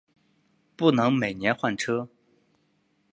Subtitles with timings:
[0.75, 2.09] 不能每年换车